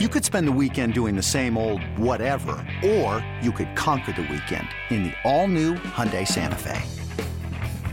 You 0.00 0.08
could 0.08 0.24
spend 0.24 0.48
the 0.48 0.58
weekend 0.60 0.92
doing 0.92 1.14
the 1.14 1.22
same 1.22 1.56
old 1.56 1.80
whatever, 1.96 2.56
or 2.84 3.24
you 3.40 3.52
could 3.52 3.76
conquer 3.76 4.10
the 4.10 4.22
weekend 4.22 4.66
in 4.90 5.04
the 5.04 5.12
all-new 5.22 5.74
Hyundai 5.74 6.26
Santa 6.26 6.58
Fe. 6.58 6.82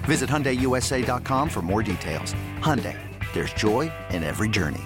Visit 0.06 0.28
HyundaiUSA.com 0.28 1.48
for 1.48 1.62
more 1.62 1.84
details. 1.84 2.34
Hyundai, 2.58 2.98
there's 3.34 3.54
joy 3.54 3.92
in 4.10 4.24
every 4.24 4.50
journey. 4.50 4.82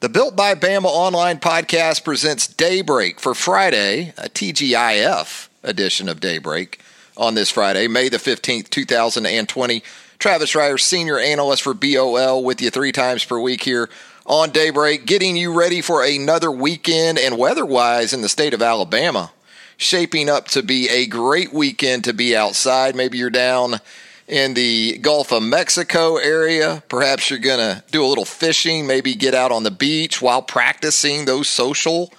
The 0.00 0.08
Built 0.08 0.34
by 0.34 0.56
Bama 0.56 0.86
online 0.86 1.38
podcast 1.38 2.02
presents 2.02 2.48
Daybreak 2.48 3.20
for 3.20 3.32
Friday, 3.32 4.12
a 4.18 4.28
TGIF 4.28 5.48
edition 5.62 6.08
of 6.08 6.18
Daybreak 6.18 6.80
on 7.16 7.36
this 7.36 7.50
Friday, 7.52 7.86
May 7.86 8.08
the 8.08 8.16
15th, 8.16 8.68
2020. 8.68 9.84
Travis 10.18 10.52
Reier, 10.54 10.78
senior 10.78 11.20
analyst 11.20 11.62
for 11.62 11.72
BOL, 11.72 12.42
with 12.42 12.60
you 12.60 12.70
three 12.70 12.90
times 12.90 13.24
per 13.24 13.38
week 13.38 13.62
here 13.62 13.88
on 14.30 14.50
Daybreak, 14.50 15.06
getting 15.06 15.36
you 15.36 15.52
ready 15.52 15.80
for 15.80 16.04
another 16.04 16.52
weekend 16.52 17.18
and 17.18 17.36
weather 17.36 17.66
wise 17.66 18.12
in 18.12 18.22
the 18.22 18.28
state 18.28 18.54
of 18.54 18.62
Alabama. 18.62 19.32
Shaping 19.76 20.30
up 20.30 20.46
to 20.48 20.62
be 20.62 20.88
a 20.88 21.06
great 21.06 21.52
weekend 21.52 22.04
to 22.04 22.12
be 22.12 22.36
outside. 22.36 22.94
Maybe 22.94 23.18
you're 23.18 23.28
down 23.28 23.80
in 24.28 24.54
the 24.54 24.98
Gulf 24.98 25.32
of 25.32 25.42
Mexico 25.42 26.16
area. 26.16 26.80
Perhaps 26.88 27.28
you're 27.28 27.40
going 27.40 27.58
to 27.58 27.82
do 27.90 28.04
a 28.04 28.06
little 28.06 28.24
fishing, 28.24 28.86
maybe 28.86 29.16
get 29.16 29.34
out 29.34 29.50
on 29.50 29.64
the 29.64 29.70
beach 29.72 30.22
while 30.22 30.42
practicing 30.42 31.24
those 31.24 31.48
social 31.48 32.14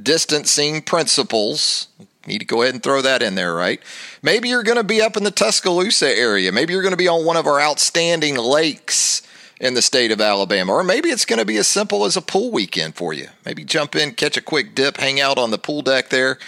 distancing 0.00 0.82
principles. 0.82 1.88
Need 2.26 2.40
to 2.40 2.44
go 2.44 2.60
ahead 2.60 2.74
and 2.74 2.82
throw 2.82 3.00
that 3.00 3.22
in 3.22 3.36
there, 3.36 3.54
right? 3.54 3.80
Maybe 4.22 4.50
you're 4.50 4.64
going 4.64 4.76
to 4.76 4.84
be 4.84 5.00
up 5.00 5.16
in 5.16 5.24
the 5.24 5.30
Tuscaloosa 5.30 6.14
area. 6.14 6.52
Maybe 6.52 6.74
you're 6.74 6.82
going 6.82 6.92
to 6.92 6.98
be 6.98 7.08
on 7.08 7.24
one 7.24 7.38
of 7.38 7.46
our 7.46 7.58
outstanding 7.58 8.36
lakes 8.36 9.22
in 9.64 9.72
the 9.72 9.82
state 9.82 10.12
of 10.12 10.20
Alabama. 10.20 10.74
Or 10.74 10.84
maybe 10.84 11.08
it's 11.08 11.24
going 11.24 11.38
to 11.38 11.44
be 11.46 11.56
as 11.56 11.66
simple 11.66 12.04
as 12.04 12.18
a 12.18 12.22
pool 12.22 12.52
weekend 12.52 12.96
for 12.96 13.14
you. 13.14 13.28
Maybe 13.46 13.64
jump 13.64 13.96
in, 13.96 14.12
catch 14.12 14.36
a 14.36 14.42
quick 14.42 14.74
dip, 14.74 14.98
hang 14.98 15.20
out 15.20 15.38
on 15.38 15.50
the 15.50 15.58
pool 15.58 15.80
deck 15.80 16.10
there. 16.10 16.38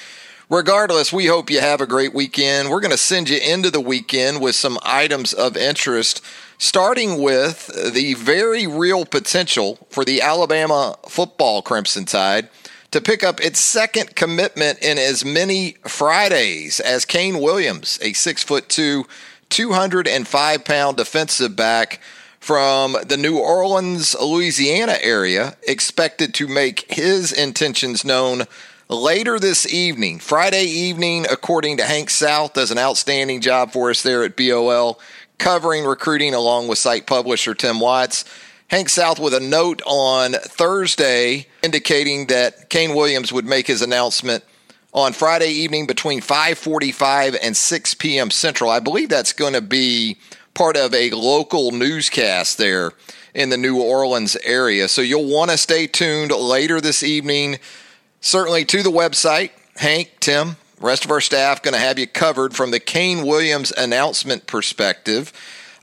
Regardless, 0.50 1.14
we 1.14 1.24
hope 1.26 1.50
you 1.50 1.60
have 1.60 1.80
a 1.80 1.86
great 1.86 2.14
weekend. 2.14 2.68
We're 2.68 2.82
going 2.82 2.90
to 2.90 2.98
send 2.98 3.30
you 3.30 3.38
into 3.38 3.70
the 3.70 3.80
weekend 3.80 4.42
with 4.42 4.54
some 4.54 4.78
items 4.82 5.32
of 5.32 5.56
interest, 5.56 6.22
starting 6.58 7.20
with 7.22 7.68
the 7.94 8.12
very 8.14 8.66
real 8.66 9.06
potential 9.06 9.78
for 9.88 10.04
the 10.04 10.20
Alabama 10.20 10.96
football 11.08 11.62
Crimson 11.62 12.04
Tide 12.04 12.50
to 12.90 13.00
pick 13.00 13.24
up 13.24 13.40
its 13.40 13.58
second 13.58 14.14
commitment 14.14 14.78
in 14.80 14.98
as 14.98 15.24
many 15.24 15.78
Fridays 15.88 16.80
as 16.80 17.06
Kaine 17.06 17.40
Williams, 17.40 17.98
a 18.02 18.12
six 18.12 18.44
foot 18.44 18.68
two, 18.68 19.06
205 19.48 20.64
pound 20.64 20.96
defensive 20.98 21.56
back 21.56 21.98
from 22.46 22.96
the 23.04 23.16
New 23.16 23.40
Orleans, 23.40 24.14
Louisiana 24.14 24.96
area, 25.00 25.56
expected 25.66 26.32
to 26.34 26.46
make 26.46 26.86
his 26.88 27.32
intentions 27.32 28.04
known 28.04 28.44
later 28.88 29.40
this 29.40 29.66
evening, 29.74 30.20
Friday 30.20 30.62
evening, 30.62 31.26
according 31.28 31.78
to 31.78 31.82
Hank 31.82 32.08
South, 32.08 32.52
does 32.52 32.70
an 32.70 32.78
outstanding 32.78 33.40
job 33.40 33.72
for 33.72 33.90
us 33.90 34.04
there 34.04 34.22
at 34.22 34.36
BOL, 34.36 35.00
covering 35.38 35.84
recruiting 35.84 36.34
along 36.34 36.68
with 36.68 36.78
site 36.78 37.04
publisher 37.04 37.52
Tim 37.52 37.80
Watts. 37.80 38.24
Hank 38.68 38.90
South 38.90 39.18
with 39.18 39.34
a 39.34 39.40
note 39.40 39.82
on 39.84 40.34
Thursday 40.34 41.48
indicating 41.64 42.28
that 42.28 42.70
Kaine 42.70 42.94
Williams 42.94 43.32
would 43.32 43.44
make 43.44 43.66
his 43.66 43.82
announcement 43.82 44.44
on 44.94 45.12
Friday 45.12 45.50
evening 45.50 45.88
between 45.88 46.20
5:45 46.20 47.38
and 47.42 47.56
6 47.56 47.94
p.m. 47.94 48.30
Central. 48.30 48.70
I 48.70 48.78
believe 48.78 49.08
that's 49.08 49.32
going 49.32 49.54
to 49.54 49.60
be 49.60 50.18
part 50.56 50.76
of 50.78 50.94
a 50.94 51.10
local 51.10 51.70
newscast 51.70 52.56
there 52.56 52.92
in 53.34 53.50
the 53.50 53.58
New 53.58 53.82
Orleans 53.82 54.36
area. 54.42 54.88
So 54.88 55.02
you'll 55.02 55.30
want 55.30 55.50
to 55.50 55.58
stay 55.58 55.86
tuned 55.86 56.32
later 56.32 56.80
this 56.80 57.02
evening, 57.02 57.58
certainly 58.22 58.64
to 58.64 58.82
the 58.82 58.90
website. 58.90 59.50
Hank, 59.76 60.12
Tim, 60.18 60.56
rest 60.80 61.04
of 61.04 61.10
our 61.10 61.20
staff 61.20 61.60
going 61.60 61.74
to 61.74 61.80
have 61.80 61.98
you 61.98 62.06
covered 62.06 62.56
from 62.56 62.70
the 62.70 62.80
Kaine 62.80 63.26
Williams 63.26 63.70
announcement 63.76 64.46
perspective. 64.46 65.30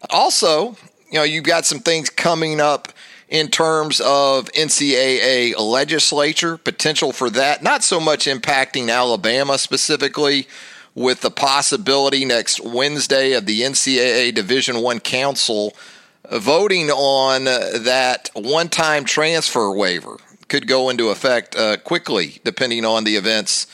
Also, 0.10 0.76
you 1.12 1.20
know, 1.20 1.24
you've 1.24 1.44
got 1.44 1.68
some 1.68 1.80
things 1.80 2.10
coming 2.10 2.60
up 2.60 2.92
in 3.30 3.50
terms 3.50 4.00
of 4.00 4.52
NCAA 4.54 5.56
legislature, 5.60 6.58
potential 6.58 7.12
for 7.12 7.30
that, 7.30 7.62
not 7.62 7.84
so 7.84 8.00
much 8.00 8.26
impacting 8.26 8.92
Alabama 8.92 9.60
specifically, 9.60 10.48
with 10.96 11.22
the 11.22 11.32
possibility 11.32 12.26
next 12.26 12.60
Wednesday 12.60 13.34
of 13.34 13.46
the 13.46 13.62
NCAA 13.62 14.34
Division 14.34 14.82
One 14.82 15.00
Council 15.00 15.76
voting 16.32 16.90
on 16.90 17.46
that 17.46 18.30
one-time 18.34 19.06
transfer 19.06 19.72
waiver. 19.72 20.18
Could 20.48 20.68
go 20.68 20.90
into 20.90 21.10
effect 21.10 21.56
uh, 21.56 21.78
quickly, 21.78 22.40
depending 22.44 22.86
on 22.86 23.04
the 23.04 23.16
events 23.16 23.66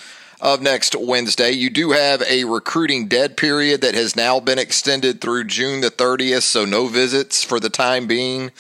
of 0.42 0.62
next 0.62 0.96
Wednesday. 0.96 1.52
You 1.52 1.70
do 1.70 1.92
have 1.92 2.22
a 2.24 2.46
recruiting 2.46 3.08
dead 3.08 3.36
period 3.36 3.82
that 3.82 3.96
has 3.96 4.16
now 4.16 4.40
been 4.40 4.60
extended 4.60 5.20
through 5.20 5.46
June 5.46 5.82
the 5.82 5.92
30th, 5.92 6.44
so 6.44 6.66
no 6.66 6.88
visits 6.88 7.44
for 7.44 7.60
the 7.60 7.70
time 7.70 8.08
being 8.08 8.52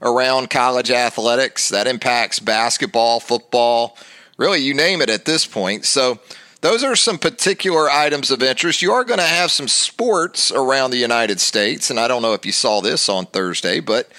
around 0.00 0.50
college 0.50 0.90
athletics. 0.90 1.68
That 1.68 1.88
impacts 1.88 2.38
basketball, 2.38 3.18
football, 3.18 3.96
really, 4.36 4.60
you 4.60 4.74
name 4.74 5.02
it 5.02 5.10
at 5.10 5.24
this 5.24 5.46
point. 5.46 5.84
So, 5.84 6.20
those 6.66 6.82
are 6.82 6.96
some 6.96 7.16
particular 7.16 7.88
items 7.88 8.32
of 8.32 8.42
interest. 8.42 8.82
You 8.82 8.90
are 8.90 9.04
going 9.04 9.20
to 9.20 9.24
have 9.24 9.52
some 9.52 9.68
sports 9.68 10.50
around 10.50 10.90
the 10.90 10.96
United 10.96 11.40
States, 11.40 11.90
and 11.90 12.00
I 12.00 12.08
don't 12.08 12.22
know 12.22 12.32
if 12.32 12.44
you 12.44 12.50
saw 12.50 12.80
this 12.80 13.08
on 13.08 13.26
Thursday, 13.26 13.78
but 13.78 14.10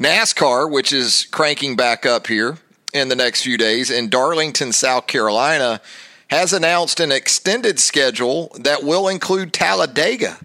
NASCAR, 0.00 0.68
which 0.68 0.92
is 0.92 1.28
cranking 1.30 1.76
back 1.76 2.04
up 2.04 2.26
here 2.26 2.58
in 2.92 3.08
the 3.08 3.14
next 3.14 3.42
few 3.42 3.56
days 3.56 3.88
in 3.88 4.08
Darlington, 4.08 4.72
South 4.72 5.06
Carolina, 5.06 5.80
has 6.26 6.52
announced 6.52 6.98
an 6.98 7.12
extended 7.12 7.78
schedule 7.78 8.50
that 8.58 8.82
will 8.82 9.06
include 9.06 9.52
Talladega. 9.52 10.38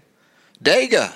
Dega 0.62 1.12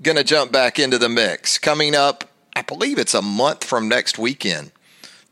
going 0.00 0.16
to 0.16 0.22
jump 0.22 0.52
back 0.52 0.78
into 0.78 0.98
the 0.98 1.08
mix. 1.08 1.58
Coming 1.58 1.96
up, 1.96 2.30
I 2.54 2.62
believe 2.62 3.00
it's 3.00 3.14
a 3.14 3.22
month 3.22 3.64
from 3.64 3.88
next 3.88 4.20
weekend. 4.20 4.70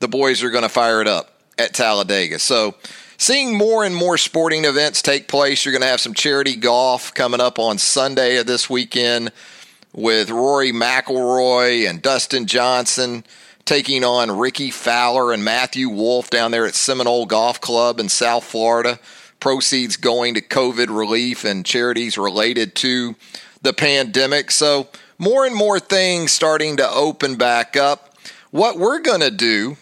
The 0.00 0.08
boys 0.08 0.42
are 0.42 0.50
going 0.50 0.64
to 0.64 0.68
fire 0.68 1.00
it 1.00 1.06
up 1.06 1.42
at 1.56 1.74
Talladega. 1.74 2.41
So, 2.41 2.74
seeing 3.18 3.58
more 3.58 3.84
and 3.84 3.94
more 3.94 4.16
sporting 4.16 4.64
events 4.64 5.02
take 5.02 5.28
place. 5.28 5.64
You're 5.64 5.72
going 5.72 5.82
to 5.82 5.88
have 5.88 6.00
some 6.00 6.14
charity 6.14 6.56
golf 6.56 7.12
coming 7.12 7.40
up 7.40 7.58
on 7.58 7.76
Sunday 7.76 8.36
of 8.36 8.46
this 8.46 8.70
weekend 8.70 9.32
with 9.92 10.30
Rory 10.30 10.72
McIlroy 10.72 11.90
and 11.90 12.00
Dustin 12.00 12.46
Johnson 12.46 13.24
taking 13.64 14.04
on 14.04 14.30
Rickie 14.30 14.70
Fowler 14.70 15.32
and 15.32 15.44
Matthew 15.44 15.90
Wolff 15.90 16.30
down 16.30 16.52
there 16.52 16.64
at 16.64 16.74
Seminole 16.74 17.26
Golf 17.26 17.60
Club 17.60 18.00
in 18.00 18.08
South 18.08 18.44
Florida. 18.44 18.98
Proceeds 19.40 19.96
going 19.96 20.34
to 20.34 20.40
COVID 20.40 20.88
relief 20.96 21.44
and 21.44 21.66
charities 21.66 22.16
related 22.16 22.74
to 22.76 23.14
the 23.60 23.72
pandemic. 23.72 24.50
So, 24.50 24.88
more 25.18 25.44
and 25.44 25.54
more 25.54 25.80
things 25.80 26.30
starting 26.30 26.76
to 26.76 26.88
open 26.88 27.34
back 27.34 27.76
up. 27.76 28.14
What 28.52 28.78
we're 28.78 29.00
going 29.00 29.20
to 29.20 29.30
do 29.30 29.76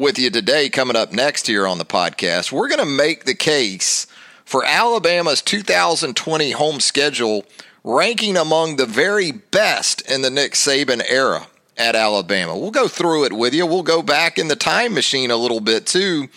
with 0.00 0.18
you 0.18 0.30
today, 0.30 0.70
coming 0.70 0.96
up 0.96 1.12
next 1.12 1.46
here 1.46 1.66
on 1.66 1.76
the 1.76 1.84
podcast, 1.84 2.50
we're 2.50 2.68
going 2.68 2.80
to 2.80 2.86
make 2.86 3.24
the 3.24 3.34
case 3.34 4.06
for 4.46 4.64
Alabama's 4.64 5.42
2020 5.42 6.52
home 6.52 6.80
schedule 6.80 7.44
ranking 7.84 8.34
among 8.34 8.76
the 8.76 8.86
very 8.86 9.30
best 9.30 10.00
in 10.10 10.22
the 10.22 10.30
Nick 10.30 10.52
Saban 10.52 11.02
era 11.06 11.48
at 11.76 11.94
Alabama. 11.94 12.56
We'll 12.58 12.70
go 12.70 12.88
through 12.88 13.26
it 13.26 13.34
with 13.34 13.52
you. 13.52 13.66
We'll 13.66 13.82
go 13.82 14.00
back 14.00 14.38
in 14.38 14.48
the 14.48 14.56
time 14.56 14.94
machine 14.94 15.30
a 15.30 15.36
little 15.36 15.60
bit 15.60 15.86
too, 15.86 16.28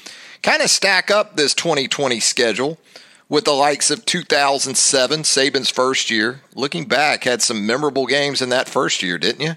kind 0.42 0.62
of 0.62 0.70
stack 0.70 1.10
up 1.10 1.38
this 1.38 1.54
2020 1.54 2.20
schedule 2.20 2.78
with 3.30 3.46
the 3.46 3.54
likes 3.54 3.90
of 3.90 4.06
2007, 4.06 5.22
Saban's 5.22 5.70
first 5.70 6.12
year. 6.12 6.42
Looking 6.54 6.84
back, 6.84 7.24
had 7.24 7.42
some 7.42 7.66
memorable 7.66 8.08
games 8.08 8.42
in 8.42 8.50
that 8.50 8.68
first 8.68 9.02
year, 9.02 9.18
didn't 9.18 9.42
you? 9.42 9.56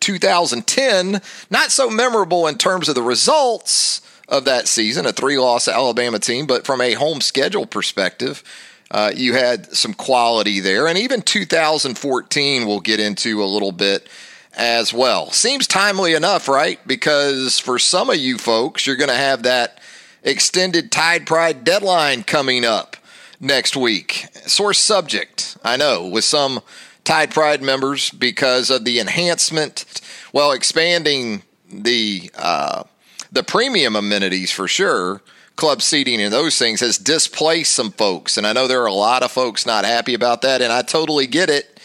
2010, 0.00 1.20
not 1.50 1.70
so 1.70 1.88
memorable 1.88 2.46
in 2.46 2.56
terms 2.56 2.88
of 2.88 2.94
the 2.94 3.02
results 3.02 4.00
of 4.28 4.44
that 4.44 4.68
season, 4.68 5.06
a 5.06 5.12
three 5.12 5.38
loss 5.38 5.68
Alabama 5.68 6.18
team, 6.18 6.46
but 6.46 6.64
from 6.64 6.80
a 6.80 6.94
home 6.94 7.20
schedule 7.20 7.66
perspective, 7.66 8.42
uh, 8.90 9.12
you 9.14 9.34
had 9.34 9.72
some 9.74 9.94
quality 9.94 10.60
there. 10.60 10.88
And 10.88 10.98
even 10.98 11.22
2014, 11.22 12.66
we'll 12.66 12.80
get 12.80 13.00
into 13.00 13.42
a 13.42 13.44
little 13.44 13.72
bit 13.72 14.08
as 14.56 14.92
well. 14.92 15.30
Seems 15.30 15.66
timely 15.66 16.14
enough, 16.14 16.48
right? 16.48 16.80
Because 16.86 17.58
for 17.58 17.78
some 17.78 18.10
of 18.10 18.16
you 18.16 18.38
folks, 18.38 18.86
you're 18.86 18.96
going 18.96 19.10
to 19.10 19.14
have 19.14 19.44
that 19.44 19.80
extended 20.22 20.90
Tide 20.90 21.26
Pride 21.26 21.64
deadline 21.64 22.24
coming 22.24 22.64
up 22.64 22.96
next 23.38 23.76
week. 23.76 24.26
Source 24.46 24.78
subject, 24.78 25.56
I 25.64 25.76
know, 25.76 26.06
with 26.06 26.24
some 26.24 26.60
Tide 27.04 27.30
Pride 27.30 27.62
members 27.62 28.10
because 28.10 28.70
of 28.70 28.84
the 28.84 29.00
enhancement, 29.00 30.00
well, 30.32 30.52
expanding 30.52 31.42
the 31.72 32.30
uh, 32.36 32.84
the 33.32 33.42
premium 33.42 33.96
amenities 33.96 34.50
for 34.50 34.68
sure, 34.68 35.22
club 35.56 35.82
seating 35.82 36.20
and 36.20 36.32
those 36.32 36.58
things 36.58 36.80
has 36.80 36.98
displaced 36.98 37.72
some 37.72 37.92
folks, 37.92 38.36
and 38.36 38.46
I 38.46 38.52
know 38.52 38.66
there 38.66 38.82
are 38.82 38.86
a 38.86 38.92
lot 38.92 39.22
of 39.22 39.30
folks 39.30 39.66
not 39.66 39.84
happy 39.84 40.14
about 40.14 40.42
that, 40.42 40.62
and 40.62 40.72
I 40.72 40.82
totally 40.82 41.26
get 41.26 41.50
it 41.50 41.80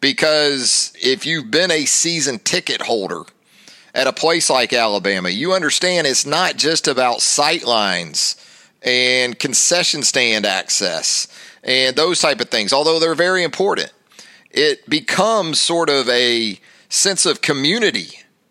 because 0.00 0.92
if 1.00 1.26
you've 1.26 1.50
been 1.50 1.70
a 1.70 1.84
season 1.84 2.38
ticket 2.38 2.82
holder 2.82 3.22
at 3.94 4.06
a 4.06 4.12
place 4.12 4.50
like 4.50 4.72
Alabama, 4.72 5.30
you 5.30 5.52
understand 5.54 6.06
it's 6.06 6.26
not 6.26 6.56
just 6.56 6.86
about 6.86 7.22
sight 7.22 7.64
lines 7.64 8.36
and 8.82 9.38
concession 9.38 10.02
stand 10.02 10.46
access 10.46 11.26
and 11.64 11.96
those 11.96 12.20
type 12.20 12.40
of 12.40 12.48
things, 12.48 12.72
although 12.72 13.00
they're 13.00 13.14
very 13.14 13.42
important. 13.42 13.92
It 14.56 14.88
becomes 14.88 15.60
sort 15.60 15.90
of 15.90 16.08
a 16.08 16.58
sense 16.88 17.26
of 17.26 17.42
community, 17.42 18.08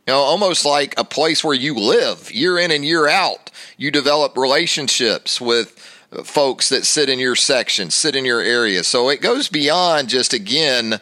you 0.07 0.13
know, 0.13 0.19
almost 0.19 0.63
like 0.63 0.93
a 0.97 1.03
place 1.03 1.43
where 1.43 1.55
you 1.55 1.73
live 1.73 2.31
year 2.31 2.57
in 2.59 2.71
and 2.71 2.85
year 2.85 3.07
out. 3.07 3.49
You 3.75 3.91
develop 3.91 4.37
relationships 4.37 5.41
with 5.41 5.77
folks 6.23 6.69
that 6.69 6.85
sit 6.85 7.09
in 7.09 7.19
your 7.19 7.35
section, 7.35 7.89
sit 7.89 8.15
in 8.15 8.23
your 8.23 8.39
area. 8.39 8.83
So 8.83 9.09
it 9.09 9.21
goes 9.21 9.49
beyond 9.49 10.09
just 10.09 10.33
again 10.33 10.99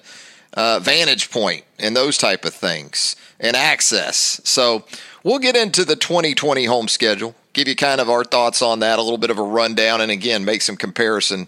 uh, 0.53 0.79
vantage 0.79 1.29
point 1.29 1.65
and 1.77 1.95
those 1.95 2.17
type 2.17 2.45
of 2.45 2.53
things 2.53 3.15
and 3.39 3.55
access. 3.55 4.39
So 4.43 4.85
we'll 5.23 5.39
get 5.39 5.55
into 5.55 5.83
the 5.83 5.95
2020 5.95 6.65
home 6.65 6.87
schedule, 6.87 7.35
give 7.53 7.67
you 7.67 7.75
kind 7.75 7.99
of 7.99 8.09
our 8.09 8.23
thoughts 8.23 8.61
on 8.61 8.79
that, 8.79 8.99
a 8.99 9.01
little 9.01 9.17
bit 9.17 9.29
of 9.29 9.37
a 9.37 9.43
rundown, 9.43 10.01
and 10.01 10.11
again 10.11 10.45
make 10.45 10.61
some 10.61 10.77
comparison 10.77 11.47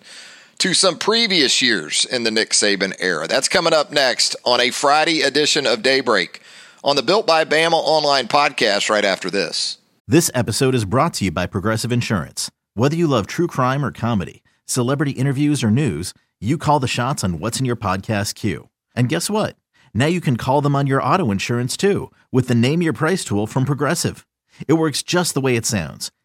to 0.60 0.74
some 0.74 0.98
previous 0.98 1.62
years 1.62 2.06
in 2.06 2.24
the 2.24 2.31
Nick 2.31 2.52
Saban 2.52 2.94
era. 3.00 3.28
That's 3.28 3.50
coming 3.50 3.74
up 3.74 3.92
next 3.92 4.36
on 4.46 4.60
a 4.60 4.72
Friday 4.72 5.22
edition 5.22 5.68
of 5.68 5.81
Daybreak 5.81 6.42
on 6.84 6.96
the 6.96 7.04
Built 7.04 7.28
by 7.28 7.46
Bama 7.46 7.74
online 7.74 8.28
podcast 8.28 8.90
right 8.90 9.06
after 9.06 9.30
this. 9.30 9.78
This 10.07 10.30
episode 10.34 10.75
is 10.75 10.86
brought 10.86 11.16
to 11.16 11.25
you 11.25 11.31
by 11.31 11.48
Progressive 11.48 11.92
Insurance. 11.92 12.52
Whether 12.75 12.96
you 12.96 13.07
love 13.07 13.25
true 13.28 13.48
crime 13.48 13.84
or 13.84 13.92
comedy, 13.92 14.44
celebrity 14.66 15.12
interviews 15.12 15.63
or 15.63 15.72
news, 15.72 16.13
you 16.40 16.57
call 16.57 16.80
the 16.80 16.88
shots 16.88 17.24
on 17.24 17.40
what's 17.40 17.60
in 17.60 17.66
your 17.66 17.75
podcast 17.75 18.36
queue. 18.36 18.69
And 18.96 19.10
guess 19.10 19.30
what? 19.30 19.56
Now 19.94 20.06
you 20.06 20.22
can 20.22 20.38
call 20.38 20.62
them 20.62 20.75
on 20.75 20.88
your 20.88 21.02
auto 21.02 21.31
insurance 21.31 21.75
too 21.75 22.12
with 22.31 22.48
the 22.48 22.56
Name 22.56 22.81
Your 22.81 22.94
Price 22.94 23.24
tool 23.24 23.48
from 23.48 23.66
Progressive. 23.66 24.28
It 24.68 24.74
works 24.74 25.02
just 25.02 25.34
the 25.34 25.42
way 25.42 25.56
it 25.56 25.66
sounds. 25.66 26.12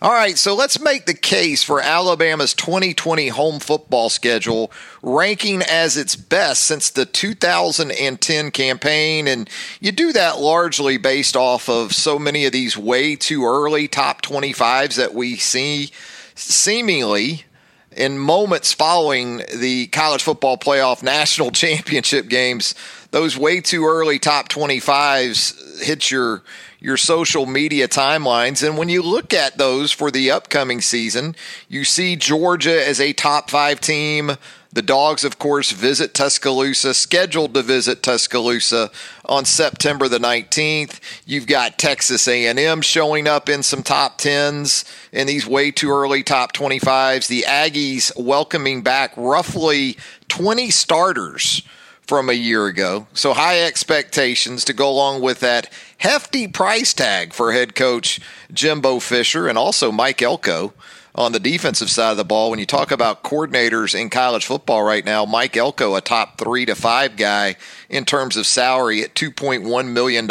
All 0.00 0.12
right, 0.12 0.38
so 0.38 0.54
let's 0.54 0.78
make 0.78 1.06
the 1.06 1.14
case 1.14 1.64
for 1.64 1.80
Alabama's 1.80 2.54
2020 2.54 3.28
home 3.28 3.58
football 3.58 4.08
schedule, 4.08 4.70
ranking 5.02 5.60
as 5.60 5.96
its 5.96 6.14
best 6.14 6.62
since 6.62 6.88
the 6.88 7.04
2010 7.04 8.50
campaign. 8.52 9.26
And 9.26 9.50
you 9.80 9.90
do 9.90 10.12
that 10.12 10.38
largely 10.38 10.98
based 10.98 11.34
off 11.34 11.68
of 11.68 11.92
so 11.92 12.16
many 12.16 12.46
of 12.46 12.52
these 12.52 12.78
way 12.78 13.16
too 13.16 13.44
early 13.44 13.88
top 13.88 14.22
25s 14.22 14.94
that 14.94 15.14
we 15.14 15.34
see 15.34 15.90
seemingly 16.36 17.42
in 17.90 18.20
moments 18.20 18.72
following 18.72 19.42
the 19.52 19.88
college 19.88 20.22
football 20.22 20.56
playoff 20.56 21.02
national 21.02 21.50
championship 21.50 22.28
games. 22.28 22.76
Those 23.10 23.36
way 23.36 23.60
too 23.60 23.84
early 23.84 24.20
top 24.20 24.48
25s 24.48 25.82
hit 25.82 26.08
your 26.08 26.44
your 26.80 26.96
social 26.96 27.46
media 27.46 27.88
timelines. 27.88 28.66
And 28.66 28.78
when 28.78 28.88
you 28.88 29.02
look 29.02 29.34
at 29.34 29.58
those 29.58 29.90
for 29.92 30.10
the 30.10 30.30
upcoming 30.30 30.80
season, 30.80 31.34
you 31.68 31.84
see 31.84 32.16
Georgia 32.16 32.86
as 32.86 33.00
a 33.00 33.12
top 33.12 33.50
five 33.50 33.80
team. 33.80 34.32
The 34.70 34.82
Dogs, 34.82 35.24
of 35.24 35.38
course, 35.38 35.72
visit 35.72 36.12
Tuscaloosa, 36.12 36.92
scheduled 36.92 37.54
to 37.54 37.62
visit 37.62 38.02
Tuscaloosa 38.02 38.90
on 39.24 39.46
September 39.46 40.08
the 40.08 40.18
19th. 40.18 41.00
You've 41.24 41.46
got 41.46 41.78
Texas 41.78 42.28
A&M 42.28 42.82
showing 42.82 43.26
up 43.26 43.48
in 43.48 43.62
some 43.62 43.82
top 43.82 44.18
10s 44.18 44.84
in 45.10 45.26
these 45.26 45.46
way 45.46 45.70
too 45.70 45.90
early 45.90 46.22
top 46.22 46.52
25s. 46.52 47.28
The 47.28 47.46
Aggies 47.48 48.12
welcoming 48.16 48.82
back 48.82 49.14
roughly 49.16 49.96
20 50.28 50.70
starters 50.70 51.62
from 52.08 52.30
a 52.30 52.32
year 52.32 52.66
ago. 52.66 53.06
So 53.12 53.34
high 53.34 53.60
expectations 53.60 54.64
to 54.64 54.72
go 54.72 54.88
along 54.88 55.20
with 55.20 55.40
that 55.40 55.70
hefty 55.98 56.48
price 56.48 56.94
tag 56.94 57.34
for 57.34 57.52
head 57.52 57.74
coach 57.74 58.18
Jimbo 58.50 58.98
Fisher 58.98 59.46
and 59.46 59.58
also 59.58 59.92
Mike 59.92 60.22
Elko 60.22 60.72
on 61.14 61.32
the 61.32 61.40
defensive 61.40 61.90
side 61.90 62.12
of 62.12 62.16
the 62.16 62.24
ball. 62.24 62.50
When 62.50 62.60
you 62.60 62.64
talk 62.64 62.90
about 62.92 63.22
coordinators 63.22 63.94
in 63.94 64.08
college 64.08 64.46
football 64.46 64.82
right 64.82 65.04
now, 65.04 65.26
Mike 65.26 65.56
Elko, 65.56 65.96
a 65.96 66.00
top 66.00 66.38
three 66.38 66.64
to 66.64 66.74
five 66.74 67.16
guy 67.16 67.56
in 67.90 68.06
terms 68.06 68.38
of 68.38 68.46
salary 68.46 69.02
at 69.02 69.14
$2.1 69.14 69.88
million 69.88 70.26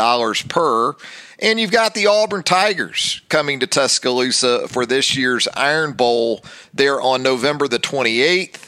per. 0.49 0.95
And 1.39 1.59
you've 1.59 1.71
got 1.71 1.93
the 1.93 2.07
Auburn 2.07 2.41
Tigers 2.41 3.21
coming 3.29 3.59
to 3.59 3.67
Tuscaloosa 3.67 4.67
for 4.67 4.87
this 4.87 5.15
year's 5.15 5.47
Iron 5.49 5.93
Bowl 5.93 6.43
there 6.73 6.99
on 6.99 7.21
November 7.21 7.67
the 7.67 7.77
28th 7.77 8.66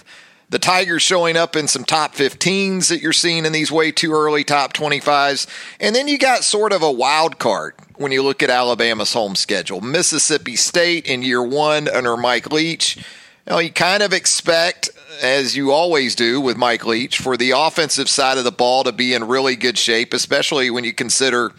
the 0.50 0.60
Tigers 0.60 1.04
showing 1.04 1.38
up 1.38 1.56
in 1.56 1.68
some 1.68 1.84
top 1.84 2.16
15s 2.16 2.90
that 2.90 3.01
you're 3.01 3.13
seeing 3.13 3.46
in 3.46 3.54
these 3.54 3.72
way 3.72 3.92
too 3.92 4.13
early 4.13 4.44
top 4.44 4.74
25s. 4.74 5.48
And 5.80 5.96
then 5.96 6.07
you 6.07 6.18
got 6.18 6.44
sort 6.44 6.74
of 6.74 6.81
a 6.81 6.92
wild 6.92 7.38
card 7.38 7.75
when 7.98 8.12
you 8.12 8.24
look 8.24 8.42
at 8.42 8.50
Alabama's 8.50 9.13
home 9.13 9.36
schedule. 9.36 9.80
Mississippi 9.80 10.56
State 10.56 11.06
in 11.06 11.22
year 11.22 11.44
one 11.44 11.88
under 11.88 12.18
Mike 12.18 12.51
Leach. 12.51 12.98
You, 12.98 13.04
know, 13.48 13.60
you 13.60 13.72
kind 13.72 14.01
of 14.01 14.12
expect, 14.12 14.90
as 15.22 15.56
you 15.56 15.72
always 15.72 16.16
do 16.16 16.42
with 16.42 16.57
Mike 16.57 16.86
Leach, 16.86 17.19
for 17.19 17.38
the 17.38 17.52
offensive 17.52 18.10
side 18.10 18.40
of 18.40 18.44
the 18.44 18.52
ball 18.52 18.84
to 18.86 18.92
be 18.92 19.13
in 19.13 19.28
really 19.28 19.56
good 19.56 19.78
shape, 19.78 20.16
especially 20.16 20.72
when 20.72 20.84
you 20.84 20.94
consider 20.94 21.52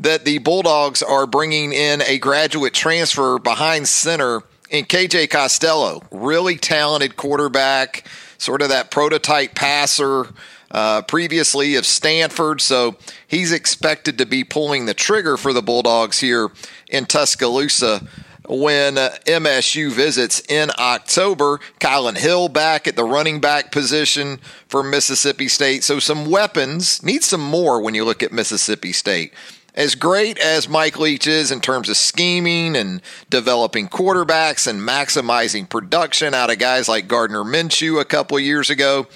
that 0.00 0.26
the 0.26 0.38
Bulldogs 0.38 1.02
are 1.02 1.26
bringing 1.26 1.72
in 1.72 2.02
a 2.02 2.18
graduate 2.18 2.74
transfer 2.74 3.38
behind 3.38 3.88
center 3.88 4.42
and 4.70 4.88
KJ 4.88 5.30
Costello, 5.30 6.02
really 6.10 6.56
talented 6.56 7.16
quarterback, 7.16 8.04
sort 8.38 8.62
of 8.62 8.68
that 8.68 8.90
prototype 8.90 9.54
passer 9.54 10.28
uh, 10.70 11.02
previously 11.02 11.76
of 11.76 11.86
Stanford. 11.86 12.60
So 12.60 12.96
he's 13.26 13.52
expected 13.52 14.18
to 14.18 14.26
be 14.26 14.44
pulling 14.44 14.86
the 14.86 14.94
trigger 14.94 15.36
for 15.36 15.52
the 15.52 15.62
Bulldogs 15.62 16.20
here 16.20 16.50
in 16.88 17.06
Tuscaloosa 17.06 18.06
when 18.48 18.96
uh, 18.96 19.10
MSU 19.26 19.90
visits 19.90 20.40
in 20.48 20.70
October. 20.78 21.60
Kylin 21.80 22.16
Hill 22.16 22.48
back 22.48 22.86
at 22.86 22.96
the 22.96 23.04
running 23.04 23.40
back 23.40 23.72
position 23.72 24.40
for 24.68 24.82
Mississippi 24.82 25.48
State. 25.48 25.84
So 25.84 25.98
some 25.98 26.30
weapons, 26.30 27.02
need 27.02 27.24
some 27.24 27.42
more 27.42 27.80
when 27.80 27.94
you 27.94 28.04
look 28.04 28.22
at 28.22 28.32
Mississippi 28.32 28.92
State 28.92 29.32
as 29.78 29.94
great 29.94 30.38
as 30.38 30.68
Mike 30.68 30.98
Leach 30.98 31.28
is 31.28 31.52
in 31.52 31.60
terms 31.60 31.88
of 31.88 31.96
scheming 31.96 32.74
and 32.74 33.00
developing 33.30 33.88
quarterbacks 33.88 34.66
and 34.66 34.80
maximizing 34.80 35.68
production 35.68 36.34
out 36.34 36.50
of 36.50 36.58
guys 36.58 36.88
like 36.88 37.06
Gardner 37.06 37.44
Minshew 37.44 38.00
a 38.00 38.04
couple 38.04 38.40
years 38.40 38.70
ago 38.70 39.06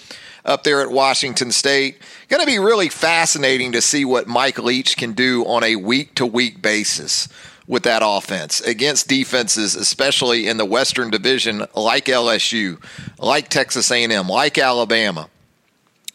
up 0.45 0.63
there 0.63 0.81
at 0.81 0.91
Washington 0.91 1.51
State, 1.51 2.01
going 2.29 2.41
to 2.41 2.47
be 2.47 2.61
really 2.61 2.89
fascinating 2.89 3.73
to 3.73 3.83
see 3.83 4.05
what 4.05 4.29
Mike 4.29 4.59
Leach 4.59 4.97
can 4.97 5.15
do 5.15 5.45
on 5.47 5.65
a 5.65 5.75
week 5.75 6.15
to 6.15 6.25
week 6.25 6.63
basis 6.63 7.29
with 7.67 7.83
that 7.83 8.03
offense 8.05 8.61
against 8.61 9.09
defenses 9.09 9.75
especially 9.75 10.47
in 10.47 10.59
the 10.59 10.65
Western 10.65 11.11
Division 11.11 11.67
like 11.75 12.05
LSU, 12.05 12.81
like 13.19 13.49
Texas 13.49 13.91
A&M, 13.91 14.29
like 14.29 14.59
Alabama 14.59 15.29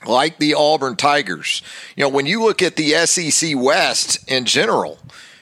like 0.07 0.37
the 0.37 0.53
Auburn 0.53 0.95
Tigers. 0.95 1.61
You 1.95 2.03
know, 2.03 2.09
when 2.09 2.25
you 2.25 2.43
look 2.43 2.61
at 2.61 2.75
the 2.75 2.91
SEC 3.05 3.53
West 3.55 4.19
in 4.29 4.45
general, 4.45 4.99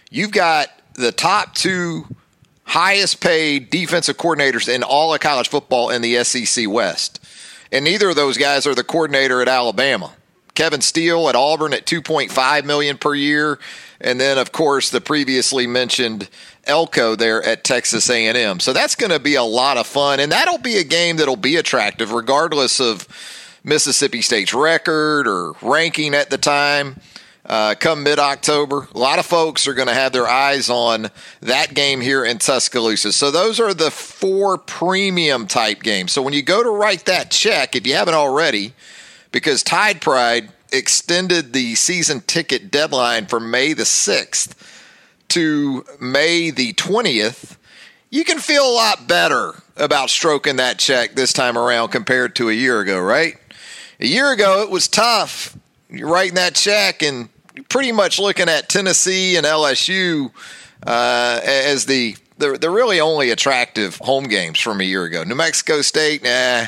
you've 0.10 0.32
got 0.32 0.70
the 0.94 1.12
top 1.12 1.56
two 1.56 2.08
highest 2.64 3.22
paid 3.22 3.70
defensive 3.70 4.18
coordinators 4.18 4.68
in 4.68 4.84
all 4.84 5.14
of 5.14 5.20
college 5.20 5.50
football 5.50 5.90
in 5.90 6.02
the 6.02 6.24
SEC 6.24 6.68
West. 6.68 7.24
And 7.72 7.86
neither 7.86 8.10
of 8.10 8.16
those 8.16 8.38
guys 8.38 8.66
are 8.66 8.76
the 8.76 8.84
coordinator 8.84 9.42
at 9.42 9.48
Alabama. 9.48 10.14
Kevin 10.56 10.82
Steele 10.82 11.28
at 11.30 11.36
Auburn 11.36 11.74
at 11.74 11.86
2.5 11.86 12.66
million 12.66 12.98
per 12.98 13.14
year, 13.14 13.60
and 14.00 14.20
then 14.20 14.38
of 14.38 14.52
course 14.52 14.90
the 14.90 15.02
previously 15.02 15.68
mentioned 15.68 16.30
Elko 16.64 17.16
there 17.16 17.44
at 17.44 17.64
Texas 17.64 18.10
A&M. 18.10 18.60
So 18.62 18.72
that's 18.72 18.96
going 18.96 19.12
to 19.12 19.20
be 19.20 19.36
a 19.36 19.44
lot 19.44 19.78
of 19.78 19.86
fun, 19.86 20.20
and 20.20 20.32
that'll 20.32 20.58
be 20.58 20.78
a 20.78 20.84
game 20.84 21.18
that'll 21.18 21.36
be 21.36 21.58
attractive 21.58 22.14
regardless 22.14 22.80
of 22.80 23.08
Mississippi 23.66 24.22
State's 24.22 24.54
record 24.54 25.28
or 25.28 25.54
ranking 25.62 26.14
at 26.14 26.30
the 26.30 26.38
time. 26.38 27.02
Uh, 27.46 27.76
come 27.80 28.04
mid 28.04 28.18
October, 28.18 28.88
a 28.94 28.98
lot 28.98 29.20
of 29.20 29.26
folks 29.26 29.68
are 29.68 29.76
going 29.76 29.88
to 29.88 29.94
have 29.94 30.12
their 30.12 30.28
eyes 30.28 30.68
on 30.70 31.12
that 31.42 31.76
game 31.76 32.02
here 32.02 32.26
in 32.26 32.40
Tuscaloosa. 32.40 33.12
So, 33.12 33.30
those 33.30 33.60
are 33.60 33.74
the 33.74 33.92
four 33.92 34.58
premium 34.58 35.46
type 35.46 35.84
games. 35.84 36.12
So, 36.12 36.24
when 36.24 36.34
you 36.34 36.42
go 36.42 36.64
to 36.64 36.70
write 36.70 37.06
that 37.06 37.30
check, 37.30 37.76
if 37.76 37.86
you 37.86 37.94
haven't 37.94 38.16
already, 38.16 38.74
because 39.32 39.62
Tide 39.62 40.02
Pride 40.02 40.50
extended 40.72 41.54
the 41.54 41.76
season 41.76 42.22
ticket 42.22 42.72
deadline 42.72 43.28
from 43.28 43.52
May 43.52 43.74
the 43.74 43.84
6th 43.84 44.56
to 45.30 45.86
May 46.00 46.50
the 46.50 46.74
20th, 46.74 47.58
you 48.10 48.24
can 48.24 48.40
feel 48.40 48.68
a 48.68 48.74
lot 48.74 49.08
better 49.08 49.54
about 49.78 50.10
stroking 50.10 50.56
that 50.56 50.80
check 50.80 51.14
this 51.14 51.32
time 51.32 51.58
around 51.58 51.90
compared 51.90 52.36
to 52.38 52.50
a 52.50 52.54
year 52.54 52.80
ago, 52.80 53.00
right? 53.00 53.36
A 54.00 54.08
year 54.08 54.32
ago, 54.32 54.62
it 54.62 54.70
was 54.70 54.88
tough 54.88 55.58
you're 55.90 56.10
writing 56.10 56.36
that 56.36 56.56
check, 56.56 57.02
and 57.02 57.30
pretty 57.70 57.92
much 57.92 58.20
looking 58.20 58.50
at 58.50 58.70
Tennessee 58.70 59.36
and 59.38 59.46
LSU 59.46 60.32
uh, 60.86 61.40
as 61.44 61.86
the, 61.86 62.16
the 62.38 62.58
the 62.58 62.70
really 62.70 63.00
only 63.00 63.30
attractive 63.32 63.98
home 63.98 64.26
games 64.26 64.60
from 64.60 64.82
a 64.82 64.84
year 64.84 65.04
ago. 65.04 65.24
New 65.24 65.36
Mexico 65.36 65.82
State, 65.82 66.24
nah, 66.24 66.66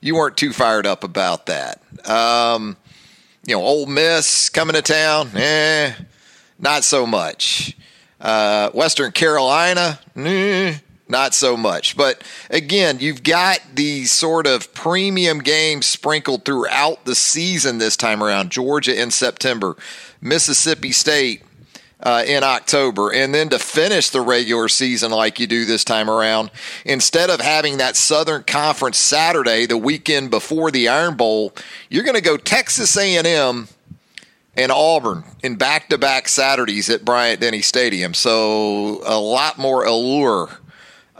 you 0.00 0.14
weren't 0.14 0.36
too 0.36 0.52
fired 0.52 0.86
up 0.86 1.04
about 1.04 1.46
that. 1.46 1.82
Um, 2.08 2.76
you 3.46 3.54
know, 3.54 3.62
Ole 3.62 3.86
Miss 3.86 4.48
coming 4.48 4.74
to 4.74 4.82
town, 4.82 5.30
eh, 5.36 5.92
not 6.58 6.84
so 6.84 7.06
much. 7.06 7.76
Uh, 8.20 8.70
Western 8.70 9.12
Carolina, 9.12 9.98
eh, 10.16 10.76
not 11.14 11.32
so 11.32 11.56
much. 11.56 11.96
But 11.96 12.24
again, 12.50 12.98
you've 12.98 13.22
got 13.22 13.60
these 13.72 14.10
sort 14.10 14.48
of 14.48 14.74
premium 14.74 15.38
games 15.38 15.86
sprinkled 15.86 16.44
throughout 16.44 17.04
the 17.04 17.14
season 17.14 17.78
this 17.78 17.96
time 17.96 18.20
around. 18.20 18.50
Georgia 18.50 19.00
in 19.00 19.12
September, 19.12 19.76
Mississippi 20.20 20.90
State 20.90 21.44
uh, 22.00 22.24
in 22.26 22.42
October, 22.42 23.12
and 23.12 23.32
then 23.32 23.48
to 23.50 23.60
finish 23.60 24.10
the 24.10 24.20
regular 24.20 24.68
season 24.68 25.12
like 25.12 25.38
you 25.38 25.46
do 25.46 25.64
this 25.64 25.84
time 25.84 26.10
around, 26.10 26.50
instead 26.84 27.30
of 27.30 27.40
having 27.40 27.78
that 27.78 27.94
Southern 27.94 28.42
Conference 28.42 28.98
Saturday, 28.98 29.66
the 29.66 29.78
weekend 29.78 30.30
before 30.30 30.72
the 30.72 30.88
Iron 30.88 31.14
Bowl, 31.14 31.54
you're 31.88 32.02
going 32.02 32.16
to 32.16 32.20
go 32.20 32.36
Texas 32.36 32.96
A&M 32.96 33.68
and 34.56 34.72
Auburn 34.72 35.22
in 35.44 35.54
back-to-back 35.54 36.26
Saturdays 36.26 36.90
at 36.90 37.04
Bryant 37.04 37.40
Denny 37.40 37.62
Stadium. 37.62 38.14
So 38.14 39.00
a 39.06 39.18
lot 39.18 39.58
more 39.58 39.84
allure 39.84 40.50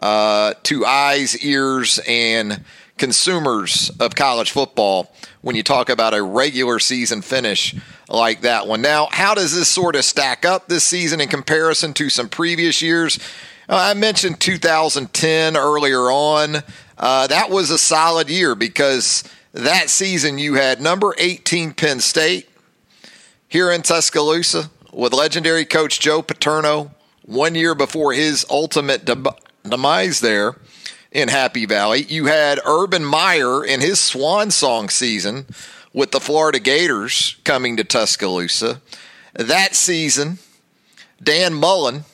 uh, 0.05 0.53
to 0.65 0.85
eyes, 0.85 1.43
ears, 1.43 1.99
and 2.07 2.63
consumers 2.99 3.91
of 3.99 4.15
college 4.15 4.51
football 4.51 5.11
when 5.41 5.57
you 5.57 5.63
talk 5.63 5.89
about 5.89 6.13
a 6.13 6.23
regular 6.23 6.79
season 6.79 7.23
finish 7.23 7.75
like 8.11 8.43
that 8.43 8.67
one. 8.67 8.83
Now, 8.83 9.09
how 9.11 9.35
does 9.35 9.57
this 9.57 9.69
sort 9.69 9.97
of 9.97 10.05
stack 10.05 10.45
up 10.45 10.69
this 10.69 10.85
season 10.85 11.23
in 11.23 11.29
comparison 11.31 11.95
to 11.95 12.11
some 12.11 12.29
previous 12.29 12.83
years? 12.83 13.19
Uh, 13.67 13.77
I 13.77 13.95
mentioned 13.95 14.41
2010 14.41 15.57
earlier 15.57 16.11
on. 16.11 16.57
Uh, 16.99 17.27
that 17.29 17.49
was 17.49 17.71
a 17.71 17.79
solid 17.79 18.29
year 18.29 18.55
because 18.55 19.25
that 19.55 19.89
season 19.89 20.37
you 20.37 20.53
had 20.55 20.83
number 20.83 21.15
18 21.17 21.73
Penn 21.73 22.01
State 22.01 22.51
here 23.49 23.73
in 23.73 23.81
Tuscaloosa 23.81 24.69
with 24.93 25.15
legendary 25.15 25.65
coach 25.65 25.99
Joe 25.99 26.21
Paterno 26.21 26.91
one 27.23 27.55
year 27.55 27.75
before 27.75 28.13
his 28.13 28.45
ultimate 28.51 29.07
demise 29.65 30.21
there 30.21 30.57
in 31.11 31.29
Happy 31.29 31.65
Valley. 31.67 32.03
You 32.03 32.27
had 32.27 32.61
Urban 32.65 33.05
Meyer 33.05 33.65
in 33.65 33.81
his 33.81 33.99
swan 33.99 34.51
song 34.51 34.89
season 34.89 35.47
with 35.93 36.11
the 36.11 36.21
Florida 36.21 36.59
Gators 36.59 37.37
coming 37.45 37.77
to 37.77 37.85
Tuscaloosa. 37.85 38.81
That 39.33 39.75
season, 39.75 40.39
Dan 41.23 41.55
Mullen 41.55 42.05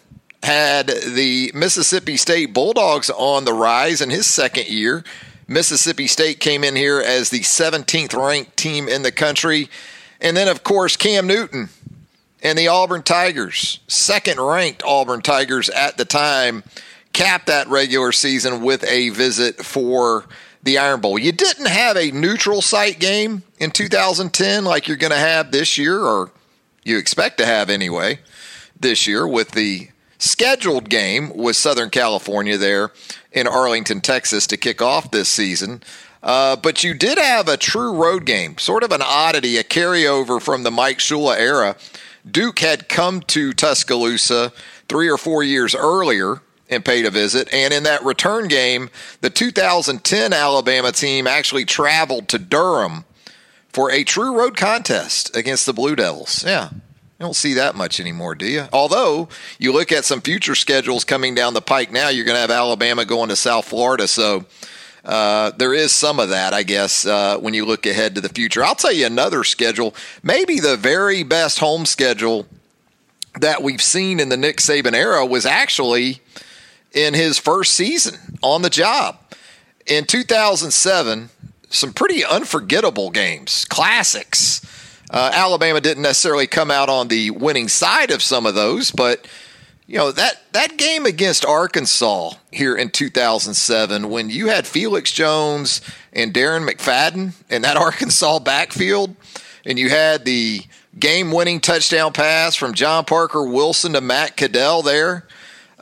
had 0.43 0.89
the 0.89 1.51
Mississippi 1.55 2.17
State 2.17 2.55
Bulldogs 2.55 3.11
on 3.11 3.45
the 3.45 3.53
rise 3.53 4.01
in 4.01 4.11
his 4.11 4.27
second 4.27 4.69
year. 4.69 5.05
Mississippi 5.49 6.07
State 6.07 6.41
came 6.41 6.63
in 6.63 6.77
here 6.77 7.01
as 7.01 7.31
the 7.31 7.41
17th 7.41 8.17
ranked 8.17 8.57
team 8.57 8.89
in 8.89 9.03
the 9.03 9.13
country. 9.13 9.69
And 10.21 10.37
then, 10.37 10.49
of 10.49 10.63
course, 10.63 10.97
Cam 10.97 11.27
Newton 11.27 11.71
and 12.43 12.57
the 12.57 12.69
Auburn 12.69 13.03
Tigers, 13.03 13.81
second 13.89 14.41
ranked 14.41 14.83
Auburn 14.85 15.23
Tigers 15.23 15.69
at 15.71 15.97
the 15.97 16.05
time, 16.05 16.63
cap 17.13 17.47
that 17.47 17.69
regular 17.69 18.13
season 18.13 18.63
with 18.63 18.85
a 18.85 19.11
visit 19.11 19.65
for 19.65 20.27
the 20.63 20.79
Iron 20.79 21.01
Bowl. 21.01 21.19
You 21.19 21.33
didn't 21.33 21.69
have 21.69 21.97
a 21.97 22.11
neutral 22.11 22.63
site 22.63 22.99
game 22.99 23.43
in 23.59 23.71
2010 23.71 24.65
like 24.65 24.89
you're 24.89 24.97
going 24.97 25.13
to 25.13 25.19
have 25.19 25.53
this 25.53 25.79
year, 25.79 25.99
or 25.99 26.31
you 26.85 26.99
expect 26.99 27.39
to 27.39 27.47
have 27.47 27.71
anyway 27.71 28.19
this 28.79 29.07
year 29.07 29.27
with 29.27 29.53
the 29.53 29.89
scheduled 30.19 30.89
game 30.89 31.35
with 31.35 31.57
Southern 31.57 31.91
California 31.91 32.57
there 32.57 32.93
in 33.33 33.47
Arlington, 33.47 34.01
Texas 34.01 34.47
to 34.49 34.57
kick 34.57 34.83
off 34.83 35.11
this 35.11 35.29
season. 35.29 35.83
Uh, 36.23 36.57
but 36.57 36.85
you 36.85 36.93
did 36.93 37.19
have 37.19 37.49
a 37.49 37.57
true 37.57 37.95
road 37.95 38.27
game, 38.27 38.59
sort 38.59 38.83
of 38.83 38.93
an 38.93 39.01
oddity, 39.03 39.57
a 39.57 39.65
carryover 39.65 40.41
from 40.41 40.63
the 40.63 40.71
Mike 40.71 40.99
Shula 40.99 41.39
era. 41.39 41.77
Duke 42.31 42.59
had 42.59 42.91
come 42.91 43.21
to 43.23 43.55
Tuscaloosa 43.55 44.53
three 44.89 45.09
or 45.09 45.17
four 45.17 45.43
years 45.43 45.75
earlier 45.75 46.43
and 46.71 46.85
paid 46.85 47.05
a 47.05 47.11
visit. 47.11 47.53
And 47.53 47.75
in 47.75 47.83
that 47.83 48.05
return 48.05 48.49
game, 48.49 48.89
the 49.21 49.29
2010 49.29 50.33
Alabama 50.33 50.93
team 50.93 51.27
actually 51.27 51.65
traveled 51.65 52.29
to 52.29 52.39
Durham 52.39 53.05
for 53.73 53.91
a 53.91 54.05
true 54.05 54.39
road 54.39 54.57
contest 54.57 55.37
against 55.37 55.67
the 55.67 55.73
Blue 55.73 55.97
Devils. 55.97 56.45
Yeah. 56.45 56.71
You 56.73 57.27
don't 57.27 57.37
see 57.37 57.55
that 57.55 57.75
much 57.75 58.01
anymore, 58.01 58.35
do 58.35 58.47
you? 58.47 58.67
Although 58.73 59.29
you 59.59 59.73
look 59.73 59.93
at 59.93 60.07
some 60.07 60.23
future 60.23 60.55
schedules 60.55 61.05
coming 61.05 61.35
down 61.35 61.53
the 61.53 61.61
pike 61.61 61.93
now, 61.93 62.09
you're 62.09 62.25
going 62.25 62.37
to 62.37 62.41
have 62.41 62.51
Alabama 62.51 63.05
going 63.05 63.29
to 63.29 63.37
South 63.37 63.67
Florida. 63.67 64.09
So 64.09 64.47
uh, 65.05 65.51
there 65.59 65.75
is 65.75 65.93
some 65.93 66.19
of 66.19 66.31
that, 66.31 66.55
I 66.55 66.63
guess, 66.63 67.05
uh, 67.05 67.37
when 67.39 67.53
you 67.53 67.67
look 67.67 67.85
ahead 67.85 68.15
to 68.15 68.23
the 68.23 68.31
future. 68.31 68.65
I'll 68.65 68.75
tell 68.75 68.93
you 68.93 69.05
another 69.05 69.45
schedule, 69.45 69.95
maybe 70.23 70.61
the 70.61 70.79
very 70.79 71.23
best 71.23 71.59
home 71.59 71.85
schedule 71.85 72.47
that 73.39 73.63
we've 73.63 73.83
seen 73.83 74.19
in 74.19 74.29
the 74.29 74.37
Nick 74.37 74.57
Saban 74.57 74.95
era 74.95 75.25
was 75.25 75.45
actually 75.45 76.21
in 76.93 77.15
his 77.15 77.39
first 77.39 77.75
season 77.75 78.39
on 78.43 78.63
the 78.63 78.71
job. 78.71 79.19
In 79.87 80.05
2007, 80.05 81.31
some 81.69 81.93
pretty 81.93 82.25
unforgettable 82.25 83.11
games, 83.11 83.65
classics. 83.65 84.61
Uh, 85.11 85.31
Alabama 85.33 85.81
didn't 85.81 86.03
necessarily 86.03 86.47
come 86.47 86.71
out 86.71 86.89
on 86.89 87.09
the 87.09 87.31
winning 87.31 87.69
side 87.69 88.11
of 88.11 88.23
some 88.23 88.47
of 88.47 88.55
those, 88.55 88.91
but 88.91 89.27
you 89.87 89.97
know 89.97 90.13
that 90.13 90.41
that 90.53 90.77
game 90.77 91.05
against 91.05 91.45
Arkansas 91.45 92.35
here 92.53 92.77
in 92.77 92.91
2007, 92.91 94.09
when 94.09 94.31
you 94.31 94.47
had 94.47 94.67
Felix 94.67 95.11
Jones 95.11 95.81
and 96.13 96.33
Darren 96.33 96.69
McFadden 96.69 97.33
in 97.49 97.63
that 97.63 97.77
Arkansas 97.77 98.39
backfield, 98.41 99.17
and 99.65 99.79
you 99.79 99.89
had 99.89 100.25
the 100.25 100.63
game-winning 100.99 101.61
touchdown 101.61 102.13
pass 102.13 102.55
from 102.55 102.75
John 102.75 103.05
Parker 103.05 103.45
Wilson 103.45 103.93
to 103.95 104.01
Matt 104.01 104.37
Caddell 104.37 104.83
there 104.83 105.27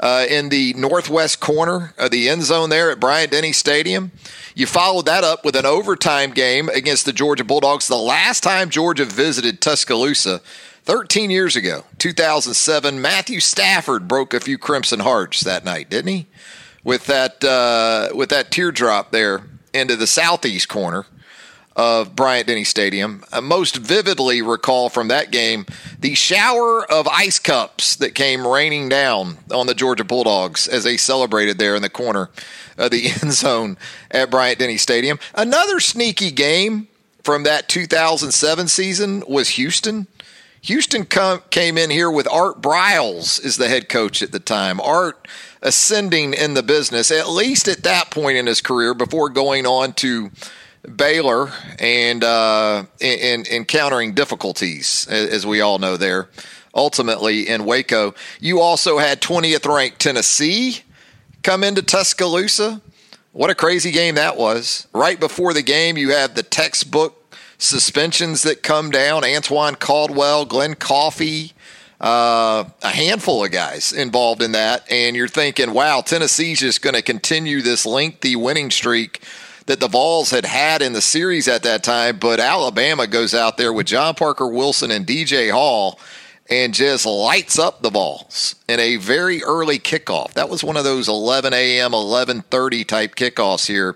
uh, 0.01 0.27
in 0.29 0.49
the 0.49 0.75
northwest 0.75 1.41
corner 1.41 1.95
of 1.99 2.11
the 2.11 2.29
end 2.29 2.43
zone 2.43 2.71
there 2.71 2.91
at 2.91 3.01
Bryant 3.01 3.33
Denny 3.33 3.53
Stadium. 3.53 4.13
You 4.55 4.67
followed 4.67 5.07
that 5.07 5.25
up 5.25 5.45
with 5.45 5.57
an 5.57 5.67
overtime 5.67 6.33
game 6.33 6.69
against 6.69 7.05
the 7.05 7.13
Georgia 7.13 7.45
Bulldogs. 7.45 7.89
The 7.89 7.97
last 7.97 8.43
time 8.43 8.71
Georgia 8.71 9.05
visited 9.05 9.61
Tuscaloosa, 9.61 10.41
13 10.85 11.31
years 11.31 11.55
ago, 11.55 11.85
2007, 11.99 13.01
Matthew 13.01 13.41
Stafford 13.41 14.09
broke 14.09 14.33
a 14.33 14.41
few 14.41 14.57
Crimson 14.57 15.01
Hearts 15.01 15.43
that 15.43 15.65
night, 15.65 15.91
didn't 15.91 16.13
he? 16.13 16.27
With 16.83 17.07
that 17.07 17.45
uh, 17.45 18.15
with 18.15 18.31
that 18.31 18.51
teardrop 18.51 19.11
there 19.11 19.43
into 19.75 19.97
the 19.97 20.07
southeast 20.07 20.69
corner 20.69 21.05
of 21.79 22.17
Bryant 22.17 22.49
Denny 22.49 22.65
Stadium. 22.65 23.23
I 23.33 23.39
most 23.39 23.77
vividly 23.77 24.43
recall 24.43 24.89
from 24.89 25.09
that 25.09 25.31
game 25.31 25.65
the 26.01 26.17
shower 26.17 26.85
of 26.91 27.07
ice 27.07 27.39
cups 27.39 27.95
that 27.97 28.17
came 28.17 28.45
raining 28.45 28.89
down 28.89 29.39
on 29.53 29.69
the 29.69 29.75
Georgia 29.75 30.03
Bulldogs 30.03 30.67
as 30.67 30.83
they 30.83 30.97
celebrated 30.97 31.59
there 31.59 31.77
in 31.77 31.83
the 31.83 31.89
corner 31.89 32.31
of 32.77 32.91
the 32.91 33.07
end 33.23 33.33
zone 33.33 33.79
at 34.11 34.29
Bryant 34.29 34.59
Denny 34.59 34.77
Stadium. 34.77 35.21
Another 35.37 35.79
sneaky 35.79 36.33
game 36.33 36.89
from 37.23 37.45
that 37.45 37.69
2007 37.69 38.67
season 38.67 39.23
was 39.29 39.51
Houston. 39.51 40.09
Houston 40.63 41.05
come, 41.05 41.43
came 41.51 41.79
in 41.79 41.91
here 41.91 42.11
with 42.11 42.27
Art 42.29 42.61
Briles 42.61 43.45
as 43.45 43.57
the 43.57 43.69
head 43.69 43.89
coach 43.89 44.21
at 44.21 44.33
the 44.33 44.41
time. 44.41 44.81
Art 44.81 45.29
ascending 45.63 46.35
in 46.35 46.55
the 46.55 46.63
business, 46.65 47.13
at 47.13 47.29
least 47.29 47.69
at 47.69 47.85
that 47.85 48.11
point 48.11 48.37
in 48.37 48.47
his 48.47 48.61
career, 48.61 48.95
before 48.95 49.29
going 49.29 49.65
on 49.65 49.93
to 49.93 50.33
Baylor 50.97 51.53
and 51.79 52.25
uh, 52.25 52.85
in, 53.01 53.45
encountering 53.47 54.15
difficulties, 54.15 55.07
as 55.09 55.47
we 55.47 55.61
all 55.61 55.79
know 55.79 55.97
there. 55.97 56.29
Ultimately, 56.75 57.49
in 57.49 57.65
Waco, 57.65 58.15
you 58.41 58.61
also 58.61 58.99
had 58.99 59.21
20th 59.21 59.73
ranked 59.73 60.01
Tennessee 60.01 60.83
come 61.43 61.65
into 61.65 61.83
Tuscaloosa. 61.83 62.81
What 63.33 63.51
a 63.51 63.55
crazy 63.55 63.91
game 63.91 64.17
that 64.17 64.37
was! 64.37 64.87
Right 64.93 65.19
before 65.19 65.55
the 65.55 65.63
game, 65.63 65.97
you 65.97 66.11
have 66.11 66.35
the 66.35 66.43
textbook 66.43 67.35
suspensions 67.59 68.43
that 68.43 68.63
come 68.63 68.91
down. 68.91 69.25
Antoine 69.25 69.75
Caldwell, 69.75 70.45
Glen 70.45 70.75
Coffee, 70.75 71.53
uh, 72.01 72.65
a 72.83 72.89
handful 72.89 73.45
of 73.45 73.51
guys 73.51 73.93
involved 73.93 74.43
in 74.43 74.53
that, 74.53 74.85
and 74.91 75.17
you're 75.17 75.29
thinking, 75.29 75.73
"Wow, 75.73 76.01
Tennessee's 76.01 76.61
just 76.61 76.83
going 76.83 76.95
to 76.95 77.03
continue 77.03 77.61
this 77.61 77.85
lengthy 77.85 78.37
winning 78.37 78.71
streak." 78.71 79.23
That 79.69 79.81
the 79.81 79.89
Vols 79.89 80.31
had 80.31 80.47
had 80.47 80.81
in 80.81 80.95
the 80.95 81.03
series 81.03 81.47
at 81.47 81.63
that 81.63 81.85
time, 81.85 82.19
but 82.19 82.41
Alabama 82.41 83.07
goes 83.07 83.35
out 83.35 83.59
there 83.59 83.71
with 83.71 83.87
John 83.87 84.15
Parker 84.15 84.49
Wilson 84.49 84.91
and 84.91 85.07
DJ 85.07 85.51
Hall 85.53 86.01
and 86.49 86.73
just 86.73 87.05
lights 87.05 87.59
up 87.59 87.83
the 87.83 87.91
Vols 87.91 88.55
in 88.67 88.81
a 88.81 88.97
very 88.97 89.43
early 89.45 89.79
kickoff. 89.79 90.33
That 90.33 90.49
was 90.49 90.65
one 90.65 90.79
of 90.79 90.85
those 90.85 91.07
11 91.07 91.53
a.m., 91.53 91.93
11:30 91.93 92.87
type 92.87 93.15
kickoffs 93.15 93.67
here 93.67 93.95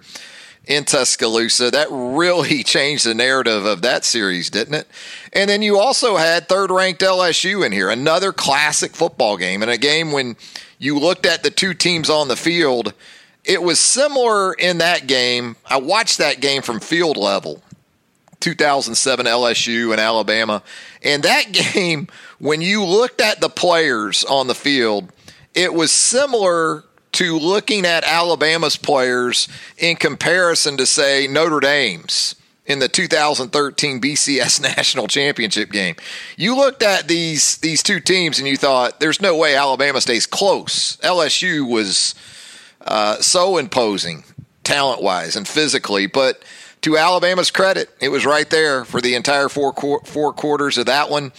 in 0.67 0.85
Tuscaloosa. 0.85 1.71
That 1.71 1.89
really 1.91 2.63
changed 2.63 3.07
the 3.07 3.15
narrative 3.15 3.65
of 3.65 3.81
that 3.81 4.05
series, 4.05 4.51
didn't 4.51 4.75
it? 4.75 4.87
And 5.33 5.49
then 5.49 5.63
you 5.63 5.79
also 5.79 6.17
had 6.17 6.49
third 6.49 6.71
ranked 6.71 7.01
LSU 7.01 7.65
in 7.65 7.73
here, 7.73 7.89
another 7.89 8.35
classic 8.35 8.95
football 8.95 9.39
game, 9.39 9.63
and 9.63 9.71
a 9.71 9.79
game 9.79 10.13
when 10.13 10.37
you 10.79 10.99
looked 10.99 11.25
at 11.25 11.43
the 11.43 11.51
two 11.51 11.73
teams 11.73 12.11
on 12.11 12.29
the 12.29 12.37
field. 12.37 12.93
It 13.45 13.63
was 13.63 13.81
similar 13.81 14.55
in 14.55 14.79
that 14.79 15.07
game. 15.07 15.57
I 15.67 15.79
watched 15.79 16.19
that 16.19 16.41
game 16.41 16.63
from 16.63 16.81
field 16.81 17.17
level, 17.17 17.63
2007 18.41 19.27
LSU 19.27 19.91
and 19.91 20.01
Alabama. 20.01 20.63
And 21.03 21.23
that 21.25 21.53
game, 21.75 22.09
when 22.39 22.61
you 22.61 22.85
looked 22.85 23.21
at 23.21 23.41
the 23.41 23.49
players 23.49 24.25
on 24.25 24.47
the 24.47 24.55
field, 24.55 25.13
it 25.55 25.75
was 25.75 25.91
similar 25.91 26.85
to 27.13 27.39
looking 27.39 27.85
at 27.85 28.05
Alabama's 28.05 28.77
players 28.77 29.49
in 29.77 29.97
comparison 29.97 30.77
to, 30.79 30.87
say, 30.87 31.27
Notre 31.27 31.61
Dame's 31.61 32.37
in 32.65 32.79
the 32.79 32.89
2013 32.89 34.01
BCS 34.01 34.61
National 34.77 35.07
Championship 35.09 35.71
game. 35.71 35.97
You 36.37 36.57
looked 36.57 36.83
at 36.83 37.09
these 37.09 37.59
these 37.59 37.83
two 37.83 38.01
teams 38.01 38.39
and 38.39 38.49
you 38.49 38.57
thought, 38.57 39.01
"There's 39.01 39.21
no 39.21 39.37
way 39.37 39.55
Alabama 39.55 40.01
stays 40.01 40.27
close." 40.27 40.97
LSU 40.99 41.69
was 41.69 42.15
uh, 42.87 43.17
so 43.17 43.59
imposing, 43.59 44.25
talent 44.65 45.03
wise 45.03 45.37
and 45.37 45.47
physically, 45.47 46.07
but 46.07 46.43
to 46.83 46.97
Alabama's 46.97 47.51
credit, 47.51 47.91
it 48.01 48.09
was 48.09 48.27
right 48.27 48.49
there 48.51 48.85
for 48.85 49.01
the 49.01 49.15
entire 49.15 49.49
four 49.49 49.73
four 50.05 50.33
quarters 50.33 50.79
of 50.79 50.87
that 50.87 51.11
one. 51.11 51.33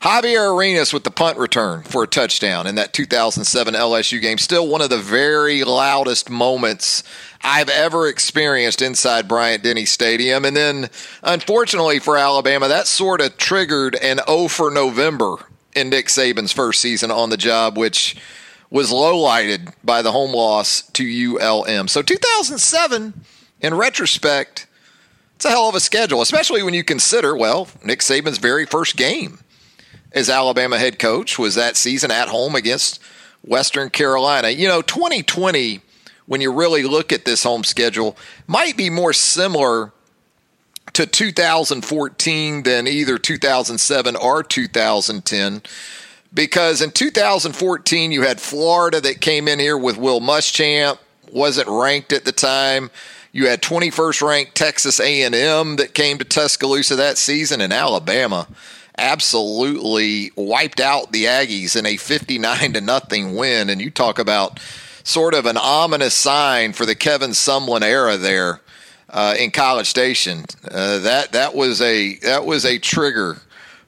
Javier 0.00 0.56
Arenas 0.56 0.94
with 0.94 1.04
the 1.04 1.10
punt 1.10 1.36
return 1.36 1.82
for 1.82 2.02
a 2.02 2.06
touchdown 2.06 2.66
in 2.66 2.74
that 2.76 2.94
2007 2.94 3.74
LSU 3.74 4.20
game. 4.20 4.38
Still 4.38 4.66
one 4.66 4.80
of 4.80 4.88
the 4.88 4.96
very 4.96 5.62
loudest 5.62 6.30
moments 6.30 7.02
I've 7.42 7.68
ever 7.68 8.08
experienced 8.08 8.80
inside 8.80 9.28
Bryant 9.28 9.62
Denny 9.62 9.84
Stadium. 9.84 10.46
And 10.46 10.56
then, 10.56 10.88
unfortunately 11.22 11.98
for 11.98 12.16
Alabama, 12.16 12.66
that 12.68 12.86
sort 12.86 13.20
of 13.20 13.36
triggered 13.36 13.94
an 13.96 14.20
O 14.26 14.48
for 14.48 14.70
November 14.70 15.36
in 15.74 15.90
Nick 15.90 16.06
Saban's 16.06 16.52
first 16.52 16.80
season 16.80 17.10
on 17.10 17.28
the 17.28 17.36
job, 17.36 17.76
which 17.76 18.16
was 18.70 18.90
lowlighted 18.90 19.72
by 19.82 20.02
the 20.02 20.12
home 20.12 20.32
loss 20.32 20.82
to 20.92 21.04
ULM. 21.04 21.88
So 21.88 22.02
2007, 22.02 23.24
in 23.60 23.74
retrospect, 23.74 24.66
it's 25.34 25.44
a 25.44 25.50
hell 25.50 25.68
of 25.68 25.74
a 25.74 25.80
schedule, 25.80 26.22
especially 26.22 26.62
when 26.62 26.74
you 26.74 26.84
consider, 26.84 27.34
well, 27.36 27.68
Nick 27.84 28.00
Saban's 28.00 28.38
very 28.38 28.66
first 28.66 28.96
game 28.96 29.40
as 30.12 30.28
Alabama 30.28 30.78
head 30.78 30.98
coach 30.98 31.38
was 31.38 31.54
that 31.54 31.76
season 31.76 32.10
at 32.10 32.28
home 32.28 32.54
against 32.54 33.00
Western 33.42 33.90
Carolina. 33.90 34.50
You 34.50 34.68
know, 34.68 34.82
2020, 34.82 35.80
when 36.26 36.40
you 36.40 36.52
really 36.52 36.82
look 36.82 37.12
at 37.12 37.24
this 37.24 37.42
home 37.42 37.64
schedule, 37.64 38.16
might 38.46 38.76
be 38.76 38.90
more 38.90 39.12
similar 39.12 39.92
to 40.92 41.06
2014 41.06 42.62
than 42.62 42.86
either 42.86 43.18
2007 43.18 44.16
or 44.16 44.42
2010. 44.42 45.62
Because 46.32 46.80
in 46.80 46.92
2014, 46.92 48.12
you 48.12 48.22
had 48.22 48.40
Florida 48.40 49.00
that 49.00 49.20
came 49.20 49.48
in 49.48 49.58
here 49.58 49.76
with 49.76 49.96
Will 49.96 50.20
Muschamp, 50.20 50.98
wasn't 51.32 51.68
ranked 51.68 52.12
at 52.12 52.24
the 52.24 52.32
time. 52.32 52.90
You 53.32 53.46
had 53.48 53.62
21st 53.62 54.26
ranked 54.26 54.54
Texas 54.54 55.00
A&M 55.00 55.76
that 55.76 55.94
came 55.94 56.18
to 56.18 56.24
Tuscaloosa 56.24 56.96
that 56.96 57.18
season, 57.18 57.60
and 57.60 57.72
Alabama 57.72 58.46
absolutely 58.98 60.30
wiped 60.36 60.80
out 60.80 61.12
the 61.12 61.24
Aggies 61.24 61.76
in 61.76 61.86
a 61.86 61.96
59 61.96 62.74
to 62.74 62.80
nothing 62.80 63.34
win. 63.34 63.70
And 63.70 63.80
you 63.80 63.90
talk 63.90 64.18
about 64.18 64.60
sort 65.02 65.34
of 65.34 65.46
an 65.46 65.56
ominous 65.56 66.14
sign 66.14 66.72
for 66.72 66.86
the 66.86 66.94
Kevin 66.94 67.30
Sumlin 67.30 67.82
era 67.82 68.16
there 68.16 68.60
uh, 69.08 69.34
in 69.38 69.50
College 69.50 69.86
Station. 69.86 70.44
Uh, 70.70 70.98
that 71.00 71.32
that 71.32 71.54
was 71.54 71.80
a 71.80 72.16
that 72.16 72.44
was 72.44 72.64
a 72.64 72.78
trigger 72.78 73.38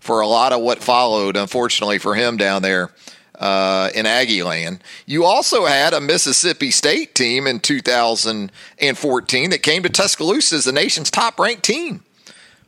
for 0.03 0.21
a 0.21 0.27
lot 0.27 0.53
of 0.53 0.61
what 0.61 0.83
followed. 0.83 1.37
Unfortunately 1.37 1.99
for 1.99 2.15
him 2.15 2.37
down 2.37 2.63
there. 2.63 2.91
Uh, 3.35 3.91
in 3.97 4.07
Aggie 4.07 4.45
land. 4.45 4.85
You 5.05 5.25
also 5.25 5.65
had 5.65 5.95
a 5.95 6.01
Mississippi 6.01 6.71
State 6.71 7.13
team 7.13 7.49
in 7.49 7.59
2014 7.59 9.51
that 9.51 9.63
came 9.65 9.83
to 9.83 9.89
Tuscaloosa 9.89 10.55
as 10.55 10.65
the 10.65 10.71
nation's 10.71 11.11
top 11.11 11.41
ranked 11.41 11.65
team 11.65 12.05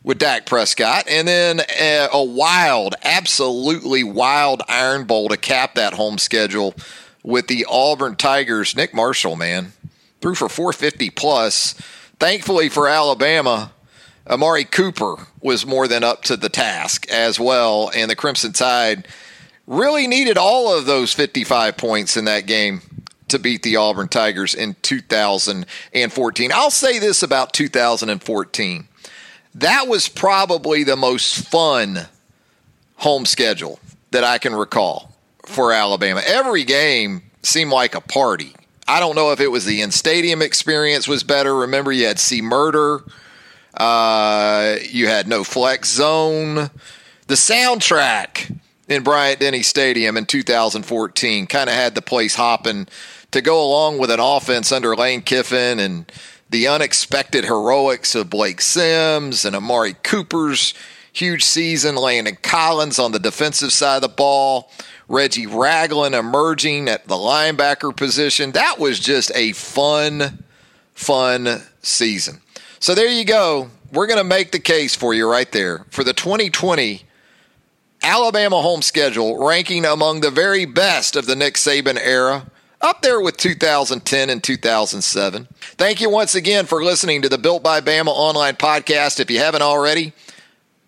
with 0.02 0.18
Dak 0.18 0.46
Prescott, 0.46 1.04
and 1.08 1.28
then 1.28 1.60
a, 1.60 2.08
a, 2.12 2.24
wild, 2.24 2.94
absolutely 3.04 4.02
wild 4.02 4.62
Iron 4.68 5.04
Bowl 5.04 5.28
to 5.28 5.36
cap 5.36 5.76
that 5.76 5.94
home 5.94 6.18
schedule 6.18 6.74
with 7.22 7.46
the 7.46 7.66
Auburn 7.68 8.16
Tigers. 8.16 8.76
Nick 8.76 8.94
Marshall, 8.94 9.36
man, 9.36 9.72
threw 10.20 10.34
for 10.34 10.48
450 10.48 11.10
plus. 11.10 11.74
Thankfully 12.18 12.68
for 12.68 12.88
Alabama, 12.88 13.72
Amari 14.28 14.64
Cooper 14.64 15.16
was 15.40 15.66
more 15.66 15.86
than 15.86 16.02
up 16.02 16.22
to 16.24 16.36
the 16.36 16.48
task 16.48 17.08
as 17.10 17.38
well, 17.38 17.90
and 17.94 18.10
the 18.10 18.16
Crimson 18.16 18.52
Tide 18.52 19.06
really 19.66 20.06
needed 20.06 20.38
all 20.38 20.76
of 20.76 20.86
those 20.86 21.12
55 21.12 21.76
points 21.76 22.16
in 22.16 22.24
that 22.26 22.46
game 22.46 22.80
to 23.28 23.38
beat 23.38 23.62
the 23.62 23.76
Auburn 23.76 24.08
Tigers 24.08 24.54
in 24.54 24.76
2014. 24.82 26.52
I'll 26.52 26.70
say 26.70 26.98
this 26.98 27.22
about 27.22 27.52
2014 27.52 28.88
that 29.56 29.86
was 29.86 30.08
probably 30.08 30.82
the 30.82 30.96
most 30.96 31.48
fun 31.48 32.00
home 32.96 33.24
schedule 33.24 33.78
that 34.10 34.24
I 34.24 34.38
can 34.38 34.54
recall 34.54 35.12
for 35.46 35.72
Alabama. 35.72 36.22
Every 36.26 36.64
game 36.64 37.22
seemed 37.42 37.70
like 37.70 37.94
a 37.94 38.00
party. 38.00 38.54
I 38.88 39.00
don't 39.00 39.14
know 39.14 39.32
if 39.32 39.40
it 39.40 39.50
was 39.50 39.64
the 39.64 39.80
in 39.80 39.90
stadium 39.90 40.42
experience 40.42 41.06
was 41.06 41.22
better. 41.22 41.54
Remember, 41.54 41.92
you 41.92 42.06
had 42.06 42.18
C 42.18 42.42
Murder, 42.42 43.04
uh, 43.76 44.76
you 44.90 45.06
had 45.06 45.28
no 45.28 45.44
flex 45.44 45.90
zone. 45.90 46.70
The 47.26 47.34
soundtrack 47.34 48.56
in 48.88 49.02
Bryant 49.02 49.40
Denny 49.40 49.62
Stadium 49.62 50.16
in 50.16 50.26
2014 50.26 51.46
kind 51.46 51.68
of 51.68 51.74
had 51.74 51.94
the 51.94 52.02
place 52.02 52.34
hopping 52.34 52.86
to 53.30 53.40
go 53.40 53.64
along 53.64 53.98
with 53.98 54.10
an 54.10 54.20
offense 54.20 54.70
under 54.70 54.94
Lane 54.94 55.22
Kiffin 55.22 55.80
and 55.80 56.10
the 56.50 56.68
unexpected 56.68 57.44
heroics 57.44 58.14
of 58.14 58.30
Blake 58.30 58.60
Sims 58.60 59.44
and 59.44 59.56
Amari 59.56 59.94
Cooper's 60.04 60.74
huge 61.12 61.44
season, 61.44 61.96
Landon 61.96 62.36
Collins 62.42 62.98
on 62.98 63.12
the 63.12 63.18
defensive 63.18 63.72
side 63.72 63.96
of 63.96 64.02
the 64.02 64.08
ball, 64.08 64.70
Reggie 65.08 65.46
Ragland 65.46 66.14
emerging 66.14 66.88
at 66.88 67.08
the 67.08 67.14
linebacker 67.14 67.96
position. 67.96 68.52
That 68.52 68.78
was 68.78 69.00
just 69.00 69.32
a 69.34 69.52
fun, 69.52 70.44
fun 70.92 71.62
season. 71.82 72.40
So 72.84 72.94
there 72.94 73.08
you 73.08 73.24
go. 73.24 73.70
We're 73.92 74.06
going 74.06 74.18
to 74.18 74.24
make 74.24 74.52
the 74.52 74.58
case 74.58 74.94
for 74.94 75.14
you 75.14 75.26
right 75.26 75.50
there 75.50 75.86
for 75.88 76.04
the 76.04 76.12
2020 76.12 77.00
Alabama 78.02 78.60
home 78.60 78.82
schedule, 78.82 79.42
ranking 79.42 79.86
among 79.86 80.20
the 80.20 80.30
very 80.30 80.66
best 80.66 81.16
of 81.16 81.24
the 81.24 81.34
Nick 81.34 81.54
Saban 81.54 81.98
era 81.98 82.44
up 82.82 83.00
there 83.00 83.22
with 83.22 83.38
2010 83.38 84.28
and 84.28 84.44
2007. 84.44 85.48
Thank 85.78 86.02
you 86.02 86.10
once 86.10 86.34
again 86.34 86.66
for 86.66 86.84
listening 86.84 87.22
to 87.22 87.30
the 87.30 87.38
Built 87.38 87.62
by 87.62 87.80
Bama 87.80 88.08
online 88.08 88.56
podcast. 88.56 89.18
If 89.18 89.30
you 89.30 89.38
haven't 89.38 89.62
already, 89.62 90.12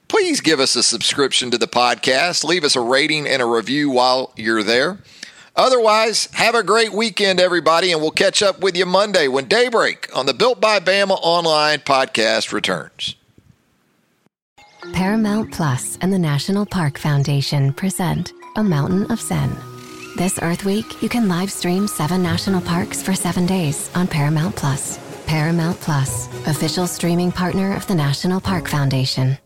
please 0.08 0.42
give 0.42 0.60
us 0.60 0.76
a 0.76 0.82
subscription 0.82 1.50
to 1.50 1.56
the 1.56 1.66
podcast. 1.66 2.44
Leave 2.44 2.64
us 2.64 2.76
a 2.76 2.80
rating 2.82 3.26
and 3.26 3.40
a 3.40 3.46
review 3.46 3.88
while 3.88 4.34
you're 4.36 4.62
there. 4.62 4.98
Otherwise, 5.56 6.28
have 6.32 6.54
a 6.54 6.62
great 6.62 6.92
weekend, 6.92 7.40
everybody, 7.40 7.92
and 7.92 8.00
we'll 8.00 8.10
catch 8.10 8.42
up 8.42 8.60
with 8.60 8.76
you 8.76 8.84
Monday 8.86 9.26
when 9.26 9.46
Daybreak 9.46 10.14
on 10.14 10.26
the 10.26 10.34
Built 10.34 10.60
by 10.60 10.80
Bama 10.80 11.18
online 11.22 11.78
podcast 11.78 12.52
returns. 12.52 13.16
Paramount 14.92 15.52
Plus 15.52 15.98
and 16.00 16.12
the 16.12 16.18
National 16.18 16.64
Park 16.66 16.98
Foundation 16.98 17.72
present 17.72 18.32
A 18.56 18.62
Mountain 18.62 19.10
of 19.10 19.20
Zen. 19.20 19.56
This 20.16 20.38
Earth 20.40 20.64
Week, 20.64 21.02
you 21.02 21.08
can 21.08 21.28
live 21.28 21.50
stream 21.50 21.88
seven 21.88 22.22
national 22.22 22.60
parks 22.60 23.02
for 23.02 23.14
seven 23.14 23.46
days 23.46 23.90
on 23.94 24.06
Paramount 24.06 24.56
Plus. 24.56 24.98
Paramount 25.26 25.80
Plus, 25.80 26.28
official 26.46 26.86
streaming 26.86 27.32
partner 27.32 27.74
of 27.74 27.86
the 27.86 27.94
National 27.94 28.40
Park 28.40 28.68
Foundation. 28.68 29.36